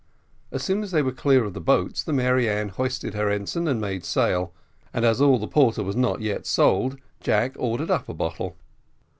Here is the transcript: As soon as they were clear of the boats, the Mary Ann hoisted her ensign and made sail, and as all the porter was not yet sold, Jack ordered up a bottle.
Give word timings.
As 0.51 0.63
soon 0.63 0.81
as 0.81 0.89
they 0.89 1.03
were 1.03 1.11
clear 1.11 1.43
of 1.43 1.53
the 1.53 1.61
boats, 1.61 2.01
the 2.01 2.11
Mary 2.11 2.49
Ann 2.49 2.69
hoisted 2.69 3.13
her 3.13 3.29
ensign 3.29 3.67
and 3.67 3.79
made 3.79 4.03
sail, 4.03 4.51
and 4.95 5.05
as 5.05 5.21
all 5.21 5.37
the 5.37 5.45
porter 5.47 5.83
was 5.83 5.95
not 5.95 6.21
yet 6.21 6.47
sold, 6.47 6.97
Jack 7.19 7.53
ordered 7.59 7.91
up 7.91 8.09
a 8.09 8.13
bottle. 8.15 8.55